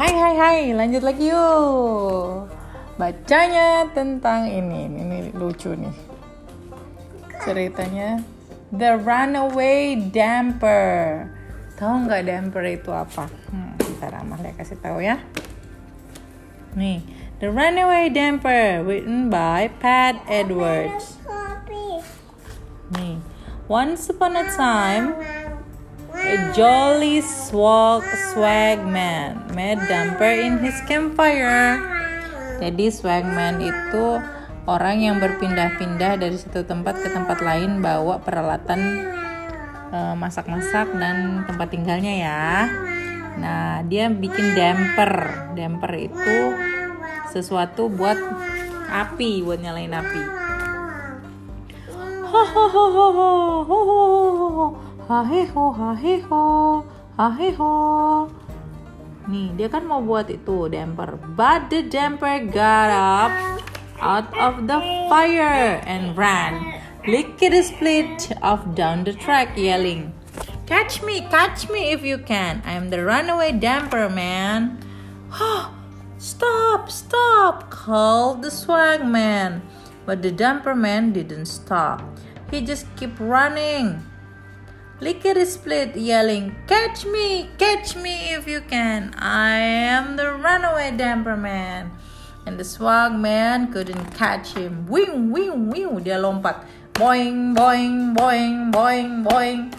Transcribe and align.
Hai 0.00 0.16
hai 0.16 0.34
hai, 0.40 0.60
lanjut 0.72 1.04
lagi 1.04 1.28
yuk. 1.28 2.48
Bacanya 2.96 3.84
tentang 3.92 4.48
ini, 4.48 4.88
ini, 4.88 5.04
ini 5.04 5.18
lucu 5.36 5.76
nih. 5.76 5.92
Ceritanya 7.44 8.16
The 8.72 8.96
Runaway 8.96 10.08
Damper. 10.08 11.28
Tahu 11.76 12.08
nggak 12.08 12.32
damper 12.32 12.64
itu 12.64 12.88
apa? 12.88 13.28
Hmm, 13.52 13.76
ntar 14.00 14.16
Amalia 14.16 14.56
kasih 14.56 14.80
tahu 14.80 15.04
ya. 15.04 15.20
Nih, 16.72 17.04
The 17.44 17.52
Runaway 17.52 18.08
Damper, 18.08 18.80
written 18.80 19.28
by 19.28 19.68
Pat 19.84 20.16
Edwards. 20.24 21.20
Nih, 22.96 23.20
once 23.68 24.08
upon 24.08 24.32
a 24.32 24.48
time, 24.48 25.12
A 26.20 26.52
jolly 26.52 27.24
swag, 27.24 28.04
swag 28.30 28.84
man 28.84 29.40
made 29.56 29.80
damper 29.88 30.28
in 30.28 30.60
his 30.60 30.76
campfire. 30.84 31.80
Jadi 32.60 32.92
swagman 32.92 33.64
itu 33.64 34.20
orang 34.68 35.00
yang 35.00 35.16
berpindah-pindah 35.16 36.20
dari 36.20 36.36
satu 36.36 36.68
tempat 36.68 37.00
ke 37.00 37.08
tempat 37.08 37.40
lain 37.40 37.80
bawa 37.80 38.20
peralatan 38.20 39.08
uh, 39.90 40.12
masak-masak 40.12 40.92
dan 41.00 41.48
tempat 41.48 41.72
tinggalnya 41.72 42.14
ya. 42.20 42.44
Nah, 43.40 43.80
dia 43.88 44.12
bikin 44.12 44.52
damper. 44.52 45.12
Damper 45.56 45.92
itu 45.96 46.38
sesuatu 47.32 47.88
buat 47.88 48.20
api, 48.92 49.40
buat 49.40 49.56
nyalain 49.64 49.96
api. 49.96 50.22
Ho 52.30 52.42
ho 52.44 52.66
ho 52.70 52.84
ho 52.92 53.08
ho 53.10 53.18
ho 53.64 53.78
ho 53.80 54.66
haheho 55.10 55.74
haheho 55.74 56.44
haheho. 57.18 57.74
Nih 59.26 59.50
dia 59.58 59.66
kan 59.66 59.82
mau 59.82 59.98
buat 59.98 60.30
itu 60.30 60.70
damper. 60.70 61.18
But 61.34 61.66
the 61.66 61.82
damper 61.90 62.46
got 62.54 62.94
up 62.94 63.34
out 63.98 64.30
of 64.38 64.70
the 64.70 64.78
fire 65.10 65.82
and 65.82 66.14
ran. 66.14 66.78
Lickety 67.02 67.66
split 67.66 68.30
off 68.38 68.62
down 68.78 69.02
the 69.02 69.12
track 69.18 69.58
yelling 69.58 70.14
catch 70.70 71.02
me 71.02 71.26
catch 71.26 71.68
me 71.68 71.90
if 71.90 72.06
you 72.06 72.16
can. 72.16 72.62
I'm 72.64 72.94
the 72.94 73.02
runaway 73.02 73.50
damper 73.50 74.08
man. 74.08 74.78
Stop 76.18 76.90
stop. 76.90 77.70
Called 77.74 78.46
the 78.46 78.54
swag 78.54 79.02
man. 79.02 79.66
But 80.06 80.22
the 80.22 80.30
damper 80.30 80.78
man 80.78 81.12
didn't 81.12 81.46
stop. 81.46 82.06
He 82.54 82.62
just 82.62 82.86
kept 82.94 83.18
running 83.18 84.06
Lickety 85.00 85.48
Split 85.48 85.96
yelling, 85.96 86.52
Catch 86.68 87.08
me, 87.08 87.48
catch 87.56 87.96
me 87.96 88.36
if 88.36 88.44
you 88.44 88.60
can. 88.60 89.16
I 89.16 89.56
am 89.56 90.20
the 90.20 90.36
runaway 90.36 90.92
damper 90.92 91.40
man. 91.40 91.90
And 92.44 92.60
the 92.60 92.68
swag 92.68 93.16
man 93.16 93.72
couldn't 93.72 94.12
catch 94.12 94.52
him. 94.52 94.84
Wing, 94.84 95.32
wing, 95.32 95.72
wing. 95.72 96.04
Dia 96.04 96.20
lompat. 96.20 96.68
Boing, 96.92 97.56
boing, 97.56 98.12
boing, 98.12 98.68
boing, 98.68 99.24
boing. 99.24 99.72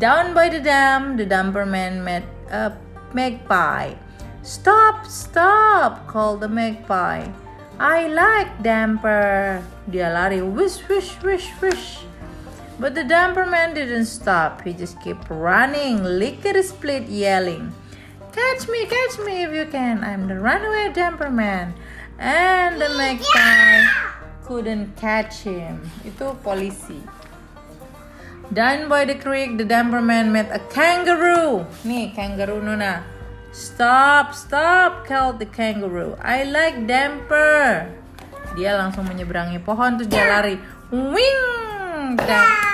Down 0.00 0.32
by 0.32 0.48
the 0.48 0.64
dam, 0.64 1.20
the 1.20 1.28
damper 1.28 1.68
man 1.68 2.00
met 2.00 2.24
a 2.48 2.72
magpie. 3.12 3.92
Stop, 4.40 5.04
stop, 5.04 6.08
called 6.08 6.40
the 6.40 6.48
magpie. 6.48 7.28
I 7.76 8.08
like 8.08 8.64
damper. 8.64 9.60
Dia 9.84 10.08
lari, 10.16 10.40
wish, 10.40 10.80
wish, 10.88 11.20
wish, 11.20 11.52
wish. 11.60 12.08
But 12.82 12.98
the 12.98 13.06
damper 13.06 13.46
man 13.46 13.78
didn't 13.78 14.10
stop. 14.10 14.66
He 14.66 14.74
just 14.74 14.98
kept 14.98 15.30
running, 15.30 16.02
lickety 16.02 16.66
split, 16.66 17.06
yelling, 17.06 17.70
Catch 18.32 18.66
me, 18.66 18.88
catch 18.88 19.20
me 19.28 19.44
if 19.44 19.52
you 19.52 19.68
can. 19.68 20.02
I'm 20.02 20.26
the 20.26 20.40
runaway 20.40 20.90
damper 20.90 21.28
man. 21.28 21.76
And 22.18 22.80
the 22.80 22.88
magpie 22.96 23.84
couldn't 24.42 24.96
catch 24.96 25.44
him. 25.44 25.84
Itu 26.00 26.32
polisi. 26.40 27.04
Down 28.50 28.88
by 28.88 29.04
the 29.04 29.20
creek, 29.20 29.60
the 29.60 29.68
damper 29.68 30.00
man 30.00 30.32
met 30.32 30.48
a 30.48 30.64
kangaroo. 30.72 31.68
Nih, 31.84 32.16
kangaroo 32.16 32.64
Nuna. 32.64 33.04
Stop, 33.52 34.32
stop, 34.32 35.04
called 35.04 35.36
the 35.36 35.46
kangaroo. 35.46 36.16
I 36.24 36.48
like 36.48 36.88
damper. 36.88 37.92
Dia 38.56 38.80
langsung 38.80 39.04
menyeberangi 39.04 39.60
pohon 39.60 40.00
terus 40.00 40.08
dia 40.08 40.24
lari. 40.24 40.56
Wing! 40.88 42.16
Dan 42.16 42.71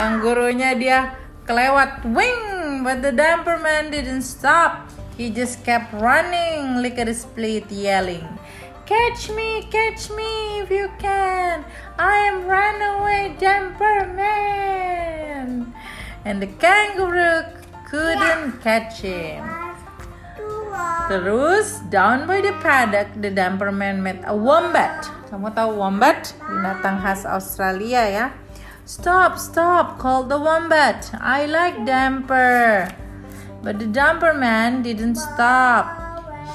Kangurunya 0.00 0.80
dia 0.80 1.12
kelewat 1.44 2.08
wing, 2.08 2.80
but 2.80 3.04
the 3.04 3.12
damper 3.12 3.60
man 3.60 3.92
didn't 3.92 4.24
stop. 4.24 4.88
He 5.20 5.28
just 5.28 5.60
kept 5.60 5.92
running, 5.92 6.80
lickety 6.80 7.12
split, 7.12 7.68
yelling, 7.68 8.24
Catch 8.88 9.28
me, 9.36 9.68
catch 9.68 10.08
me 10.16 10.64
if 10.64 10.72
you 10.72 10.88
can. 10.96 11.62
I 12.00 12.32
am 12.32 12.48
runaway 12.48 13.36
damper 13.36 14.08
man. 14.16 15.68
And 16.24 16.40
the 16.40 16.48
kangaroo 16.56 17.44
couldn't 17.86 18.64
catch 18.64 19.04
him. 19.04 19.44
Terus, 21.06 21.84
down 21.92 22.26
by 22.26 22.40
the 22.40 22.56
paddock, 22.58 23.14
the 23.20 23.30
damper 23.30 23.70
man 23.70 24.02
met 24.02 24.24
a 24.26 24.34
wombat. 24.34 25.06
Kamu 25.30 25.54
tahu 25.54 25.76
wombat? 25.76 26.34
Binatang 26.50 27.04
khas 27.04 27.22
Australia 27.22 28.02
ya. 28.10 28.26
Stop, 28.90 29.38
stop, 29.38 30.02
called 30.02 30.26
the 30.26 30.34
wombat. 30.34 31.14
I 31.22 31.46
like 31.46 31.86
damper. 31.86 32.90
But 33.62 33.78
the 33.78 33.86
damper 33.86 34.34
man 34.34 34.82
didn't 34.82 35.14
stop. 35.14 35.86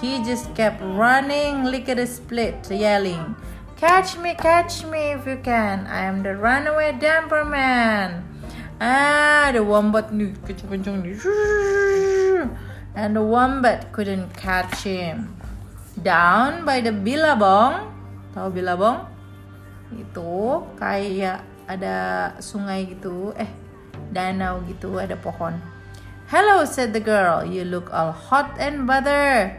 He 0.03 0.19
just 0.19 0.51
kept 0.51 0.83
running 0.83 1.63
lickety 1.63 2.03
split, 2.03 2.67
yelling, 2.67 3.39
Catch 3.79 4.19
me, 4.19 4.35
catch 4.35 4.83
me 4.83 5.15
if 5.15 5.23
you 5.23 5.39
can. 5.39 5.87
I 5.87 6.03
am 6.11 6.27
the 6.27 6.35
runaway 6.35 6.91
damper 6.99 7.47
man. 7.47 8.27
Ah, 8.83 9.55
the 9.55 9.63
wombat 9.63 10.11
nih. 10.11 10.35
And 12.99 13.15
the 13.15 13.23
wombat 13.23 13.95
couldn't 13.95 14.35
catch 14.35 14.83
him. 14.83 15.39
Down 16.03 16.67
by 16.67 16.83
the 16.83 16.91
billabong. 16.91 17.95
Tahu 18.35 18.51
billabong? 18.51 19.07
Itu 19.95 20.67
kayak 20.75 21.54
ada 21.65 21.95
sungai 22.37 22.85
gitu 22.85 23.33
eh 23.37 23.49
danau 24.13 24.61
gitu 24.69 25.01
ada 25.01 25.17
pohon. 25.17 25.57
Hello 26.29 26.65
said 26.65 26.93
the 26.93 27.01
girl 27.01 27.45
you 27.45 27.65
look 27.65 27.89
all 27.93 28.13
hot 28.13 28.57
and 28.57 28.85
butter. 28.89 29.53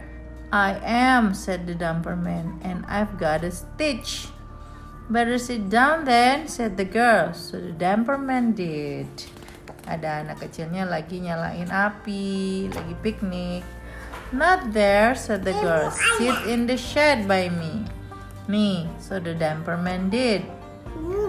I 0.51 0.79
am 0.83 1.35
said 1.35 1.67
the 1.67 1.75
dumper 1.75 2.15
man 2.15 2.59
and 2.63 2.87
I've 2.87 3.19
got 3.19 3.43
a 3.43 3.51
stitch. 3.51 4.31
Better 5.07 5.39
sit 5.39 5.71
down 5.71 6.03
then 6.03 6.47
said 6.47 6.75
the 6.75 6.87
girl. 6.87 7.31
So 7.31 7.59
the 7.59 7.75
damper 7.75 8.19
man 8.19 8.55
did. 8.55 9.07
Ada 9.87 10.27
anak 10.27 10.43
kecilnya 10.43 10.83
lagi 10.83 11.23
nyalain 11.23 11.71
api 11.71 12.67
lagi 12.71 12.95
piknik. 12.99 13.63
Not 14.35 14.75
there 14.75 15.15
said 15.15 15.47
the 15.47 15.55
girl. 15.63 15.91
Sit 16.19 16.35
in 16.51 16.67
the 16.67 16.75
shed 16.75 17.27
by 17.27 17.47
me. 17.47 17.87
Nih 18.47 18.87
so 18.99 19.19
the 19.19 19.35
damper 19.35 19.79
man 19.79 20.11
did 20.11 20.43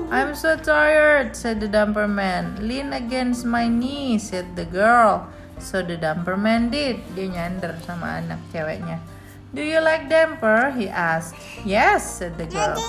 I'm 0.08 0.32
so 0.32 0.56
tired, 0.56 1.36
said 1.36 1.60
the 1.60 1.68
dumper 1.68 2.08
man. 2.08 2.56
Lean 2.64 2.96
against 2.96 3.44
my 3.44 3.68
knee, 3.68 4.16
said 4.16 4.56
the 4.56 4.64
girl. 4.64 5.28
So 5.60 5.84
the 5.84 6.00
dumper 6.00 6.40
man 6.40 6.72
did. 6.72 7.04
Dia 7.12 7.28
nyander 7.28 7.76
sama 7.84 8.16
anak 8.16 8.40
ceweknya. 8.48 9.04
Do 9.52 9.60
you 9.60 9.84
like 9.84 10.08
damper? 10.08 10.72
He 10.72 10.88
asked. 10.88 11.36
Yes, 11.60 12.20
said 12.24 12.40
the 12.40 12.48
girl. 12.48 12.80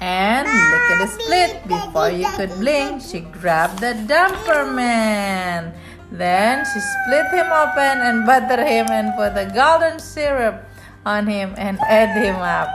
And 0.00 0.48
look 0.48 0.86
at 0.92 0.98
the 1.04 1.10
split. 1.12 1.52
Before 1.68 2.08
you 2.08 2.28
could 2.40 2.56
blink, 2.56 3.04
she 3.04 3.20
grabbed 3.20 3.84
the 3.84 3.92
dumper 4.08 4.64
man. 4.68 5.76
Then 6.08 6.64
she 6.64 6.80
split 6.80 7.28
him 7.36 7.52
open 7.52 8.00
and 8.00 8.24
butter 8.24 8.64
him 8.64 8.88
and 8.88 9.12
put 9.12 9.36
the 9.36 9.48
golden 9.52 10.00
syrup 10.00 10.64
on 11.04 11.28
him 11.28 11.52
and 11.60 11.76
ate 11.92 12.16
him 12.16 12.40
up. 12.40 12.68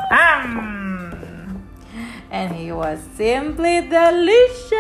And 2.32 2.56
he 2.56 2.72
was 2.72 3.04
simply 3.20 3.84
delicious. 3.84 4.80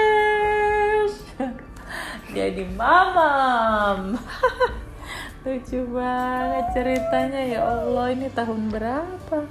Jadi 2.35 2.63
mamam. 2.79 4.15
Lucu 5.43 5.83
banget 5.91 6.65
ceritanya 6.71 7.41
ya 7.43 7.59
Allah 7.67 8.15
ini 8.15 8.31
tahun 8.31 8.71
berapa? 8.71 9.43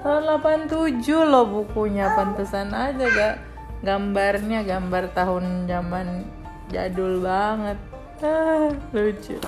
Tahun 0.00 0.24
87 0.40 1.04
loh 1.26 1.44
bukunya 1.44 2.08
pantesan 2.14 2.72
aja 2.72 3.04
gak 3.04 3.36
gambarnya 3.82 4.64
gambar 4.64 5.10
tahun 5.12 5.66
zaman 5.66 6.24
jadul 6.70 7.20
banget. 7.24 7.76
Ah, 8.20 8.68
lucu. 8.92 9.40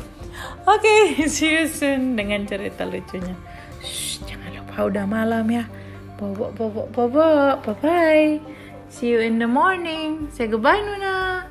Oke, 0.64 0.80
okay, 1.12 1.28
see 1.32 1.60
you 1.60 1.68
soon 1.68 2.16
dengan 2.16 2.48
cerita 2.48 2.88
lucunya. 2.88 3.36
Shh, 3.84 4.24
jangan 4.24 4.64
lupa 4.64 4.88
udah 4.88 5.04
malam 5.04 5.44
ya. 5.52 5.68
Bye 6.22 7.58
bye. 7.82 8.40
See 8.90 9.08
you 9.08 9.18
in 9.18 9.40
the 9.40 9.48
morning. 9.48 10.30
Say 10.32 10.46
goodbye, 10.46 10.78
Nuna. 10.78 11.50